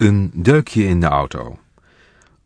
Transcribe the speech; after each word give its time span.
Een 0.00 0.30
duikje 0.34 0.84
in 0.84 1.00
de 1.00 1.06
auto. 1.06 1.58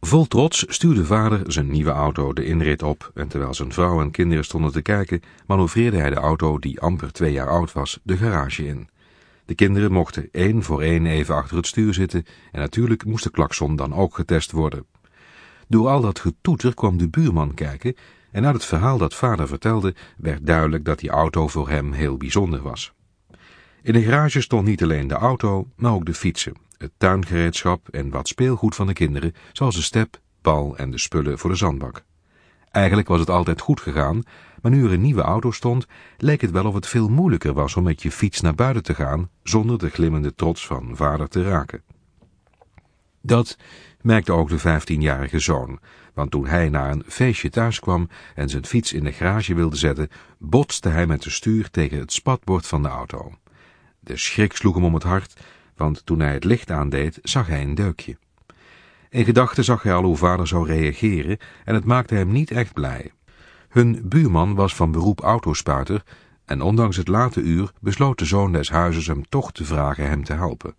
Vol 0.01 0.27
trots 0.27 0.65
stuurde 0.69 1.05
vader 1.05 1.53
zijn 1.53 1.71
nieuwe 1.71 1.91
auto 1.91 2.33
de 2.33 2.45
inrit 2.45 2.83
op 2.83 3.11
en 3.15 3.29
terwijl 3.29 3.55
zijn 3.55 3.73
vrouw 3.73 4.01
en 4.01 4.11
kinderen 4.11 4.45
stonden 4.45 4.73
te 4.73 4.83
kijken, 4.83 5.23
manoeuvreerde 5.47 5.97
hij 5.97 6.11
de 6.11 6.17
auto, 6.17 6.59
die 6.59 6.81
amper 6.81 7.13
twee 7.13 7.33
jaar 7.33 7.49
oud 7.49 7.73
was, 7.73 7.99
de 8.03 8.17
garage 8.17 8.67
in. 8.67 8.89
De 9.45 9.55
kinderen 9.55 9.93
mochten 9.93 10.29
één 10.33 10.63
voor 10.63 10.83
één 10.83 11.07
even 11.07 11.35
achter 11.35 11.57
het 11.57 11.67
stuur 11.67 11.95
zitten 11.95 12.27
en 12.53 12.61
natuurlijk 12.61 13.05
moest 13.05 13.25
de 13.25 13.31
klakson 13.31 13.77
dan 13.77 13.95
ook 13.95 14.15
getest 14.15 14.53
worden. 14.53 14.87
Door 15.69 15.89
al 15.89 16.01
dat 16.01 16.19
getoeter 16.19 16.75
kwam 16.75 16.99
de 16.99 17.09
buurman 17.09 17.55
kijken 17.55 17.97
en 18.31 18.45
uit 18.47 18.55
het 18.55 18.65
verhaal 18.65 18.99
dat 18.99 19.15
vader 19.15 19.49
vertelde 19.49 19.95
werd 20.17 20.47
duidelijk 20.47 20.85
dat 20.85 20.99
die 20.99 21.11
auto 21.11 21.49
voor 21.49 21.69
hem 21.69 21.93
heel 21.93 22.17
bijzonder 22.17 22.63
was. 22.63 22.93
In 23.83 23.93
de 23.93 24.03
garage 24.03 24.41
stond 24.41 24.67
niet 24.67 24.83
alleen 24.83 25.09
de 25.09 25.15
auto, 25.15 25.69
maar 25.77 25.93
ook 25.93 26.07
de 26.07 26.15
fietsen, 26.15 26.63
het 26.85 26.93
tuingereedschap 26.97 27.89
en 27.89 28.11
wat 28.11 28.29
speelgoed 28.29 28.75
van 28.75 28.87
de 28.87 28.93
kinderen, 28.93 29.35
zoals 29.53 29.75
de 29.75 29.83
step, 29.83 30.21
bal 30.43 30.77
en 30.77 30.91
de 30.91 30.99
spullen 30.99 31.39
voor 31.39 31.51
de 31.51 31.57
zandbak. 31.57 32.05
Eigenlijk 32.71 33.09
was 33.09 33.21
het 33.21 33.31
altijd 33.31 33.61
goed 33.61 33.81
gegaan, 33.81 34.23
maar 34.63 34.73
nu 34.73 34.85
er 34.85 34.93
een 34.93 35.01
nieuwe 35.01 35.23
auto 35.23 35.51
stond, 35.51 35.87
leek 36.17 36.41
het 36.41 36.51
wel 36.51 36.67
of 36.67 36.75
het 36.75 36.87
veel 36.87 37.09
moeilijker 37.09 37.53
was 37.53 37.77
om 37.77 37.83
met 37.83 38.03
je 38.03 38.11
fiets 38.11 38.41
naar 38.41 38.55
buiten 38.55 38.83
te 38.83 38.95
gaan, 38.95 39.31
zonder 39.43 39.79
de 39.79 39.91
glimmende 39.91 40.35
trots 40.35 40.67
van 40.67 40.97
vader 40.97 41.29
te 41.29 41.43
raken. 41.43 41.83
Dat 43.23 43.59
merkte 44.01 44.33
ook 44.33 44.49
de 44.49 44.59
vijftienjarige 44.59 45.39
zoon, 45.39 45.79
want 46.15 46.31
toen 46.31 46.47
hij 46.47 46.69
na 46.69 46.91
een 46.91 47.03
feestje 47.07 47.51
thuis 47.51 47.81
kwam 47.81 48.09
en 48.35 48.49
zijn 48.49 48.67
fiets 48.67 48.93
in 48.93 49.05
de 49.05 49.13
garage 49.13 49.55
wilde 49.55 49.77
zetten, 49.77 50.09
botste 50.39 50.89
hij 50.89 51.07
met 51.07 51.23
de 51.23 51.31
stuur 51.31 51.71
tegen 51.71 51.99
het 51.99 52.13
spatbord 52.13 52.67
van 52.67 52.83
de 52.83 52.89
auto. 52.89 53.33
De 54.01 54.17
schrik 54.17 54.57
sloeg 54.57 54.75
hem 54.75 54.85
om 54.85 54.95
het 54.95 55.03
hart, 55.03 55.41
want 55.77 56.07
toen 56.07 56.21
hij 56.21 56.33
het 56.33 56.45
licht 56.45 56.71
aandeed, 56.71 57.19
zag 57.23 57.47
hij 57.47 57.63
een 57.63 57.75
deukje. 57.75 58.17
In 59.09 59.25
gedachten 59.25 59.65
zag 59.65 59.83
hij 59.83 59.95
al 59.95 60.03
hoe 60.03 60.17
vader 60.17 60.47
zou 60.47 60.67
reageren 60.67 61.39
en 61.65 61.75
het 61.75 61.85
maakte 61.85 62.15
hem 62.15 62.33
niet 62.33 62.51
echt 62.51 62.73
blij. 62.73 63.13
Hun 63.69 64.01
buurman 64.05 64.55
was 64.55 64.75
van 64.75 64.91
beroep 64.91 65.21
autospuiter 65.21 66.03
en 66.45 66.61
ondanks 66.61 66.97
het 66.97 67.09
late 67.09 67.41
uur 67.41 67.73
besloot 67.81 68.19
de 68.19 68.25
zoon 68.25 68.53
des 68.53 68.71
huizes 68.71 69.07
hem 69.07 69.29
toch 69.29 69.53
te 69.53 69.65
vragen 69.65 70.09
hem 70.09 70.25
te 70.25 70.33
helpen. 70.33 70.75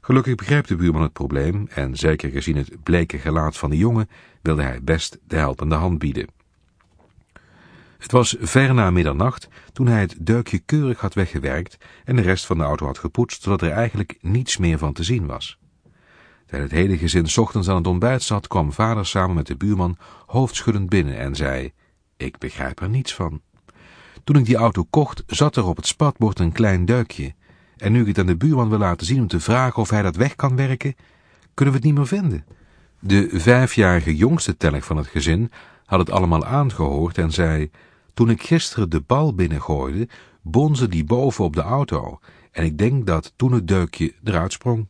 Gelukkig 0.00 0.34
begreep 0.34 0.66
de 0.66 0.76
buurman 0.76 1.02
het 1.02 1.12
probleem 1.12 1.66
en 1.68 1.96
zeker 1.96 2.30
gezien 2.30 2.56
het 2.56 2.82
bleke 2.82 3.18
gelaat 3.18 3.56
van 3.56 3.70
de 3.70 3.76
jongen 3.76 4.08
wilde 4.42 4.62
hij 4.62 4.82
best 4.82 5.18
de 5.26 5.36
helpende 5.36 5.74
hand 5.74 5.98
bieden. 5.98 6.39
Het 8.00 8.12
was 8.12 8.36
ver 8.40 8.74
na 8.74 8.90
middernacht 8.90 9.48
toen 9.72 9.86
hij 9.86 10.00
het 10.00 10.16
deukje 10.18 10.58
keurig 10.58 11.00
had 11.00 11.14
weggewerkt 11.14 11.76
en 12.04 12.16
de 12.16 12.22
rest 12.22 12.46
van 12.46 12.58
de 12.58 12.64
auto 12.64 12.86
had 12.86 12.98
gepoetst, 12.98 13.42
zodat 13.42 13.62
er 13.62 13.70
eigenlijk 13.70 14.18
niets 14.20 14.56
meer 14.56 14.78
van 14.78 14.92
te 14.92 15.02
zien 15.02 15.26
was. 15.26 15.58
Terwijl 16.46 16.68
het 16.68 16.78
hele 16.78 16.98
gezin 16.98 17.28
ochtends 17.36 17.68
aan 17.68 17.76
het 17.76 17.86
ontbijt 17.86 18.22
zat, 18.22 18.46
kwam 18.46 18.72
vader 18.72 19.06
samen 19.06 19.34
met 19.34 19.46
de 19.46 19.56
buurman 19.56 19.96
hoofdschuddend 20.26 20.88
binnen 20.88 21.18
en 21.18 21.36
zei, 21.36 21.72
ik 22.16 22.38
begrijp 22.38 22.80
er 22.80 22.88
niets 22.88 23.14
van. 23.14 23.40
Toen 24.24 24.36
ik 24.36 24.44
die 24.44 24.56
auto 24.56 24.84
kocht, 24.90 25.22
zat 25.26 25.56
er 25.56 25.64
op 25.64 25.76
het 25.76 25.86
spatbord 25.86 26.38
een 26.38 26.52
klein 26.52 26.84
duikje. 26.84 27.34
En 27.76 27.92
nu 27.92 28.00
ik 28.00 28.06
het 28.06 28.18
aan 28.18 28.26
de 28.26 28.36
buurman 28.36 28.68
wil 28.68 28.78
laten 28.78 29.06
zien 29.06 29.20
om 29.20 29.26
te 29.26 29.40
vragen 29.40 29.82
of 29.82 29.90
hij 29.90 30.02
dat 30.02 30.16
weg 30.16 30.36
kan 30.36 30.56
werken, 30.56 30.94
kunnen 31.54 31.74
we 31.74 31.80
het 31.80 31.88
niet 31.88 31.98
meer 31.98 32.20
vinden. 32.20 32.44
De 32.98 33.28
vijfjarige 33.32 34.16
jongste 34.16 34.56
telg 34.56 34.84
van 34.84 34.96
het 34.96 35.06
gezin 35.06 35.50
had 35.84 35.98
het 35.98 36.10
allemaal 36.10 36.44
aangehoord 36.44 37.18
en 37.18 37.32
zei, 37.32 37.70
toen 38.20 38.30
ik 38.30 38.42
gisteren 38.42 38.90
de 38.90 39.00
bal 39.00 39.34
binnengooide, 39.34 40.08
bonze 40.42 40.88
die 40.88 41.04
boven 41.04 41.44
op 41.44 41.54
de 41.54 41.62
auto 41.62 42.18
en 42.50 42.64
ik 42.64 42.78
denk 42.78 43.06
dat 43.06 43.32
toen 43.36 43.52
het 43.52 43.68
deukje 43.68 44.14
eruit 44.24 44.52
sprong. 44.52 44.86